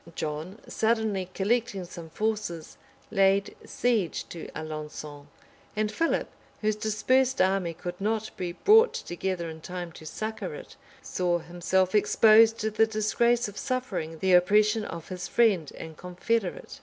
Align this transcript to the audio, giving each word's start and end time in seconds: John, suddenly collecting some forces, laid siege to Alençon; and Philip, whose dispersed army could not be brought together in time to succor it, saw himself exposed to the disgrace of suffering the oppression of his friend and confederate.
John, 0.15 0.57
suddenly 0.67 1.29
collecting 1.35 1.85
some 1.85 2.09
forces, 2.09 2.75
laid 3.11 3.55
siege 3.67 4.27
to 4.29 4.47
Alençon; 4.55 5.27
and 5.75 5.91
Philip, 5.91 6.27
whose 6.61 6.75
dispersed 6.75 7.39
army 7.39 7.75
could 7.75 8.01
not 8.01 8.35
be 8.35 8.53
brought 8.53 8.95
together 8.95 9.47
in 9.47 9.61
time 9.61 9.91
to 9.91 10.05
succor 10.07 10.55
it, 10.55 10.75
saw 11.03 11.37
himself 11.37 11.93
exposed 11.93 12.57
to 12.61 12.71
the 12.71 12.87
disgrace 12.87 13.47
of 13.47 13.59
suffering 13.59 14.17
the 14.17 14.33
oppression 14.33 14.85
of 14.85 15.09
his 15.09 15.27
friend 15.27 15.71
and 15.77 15.95
confederate. 15.97 16.79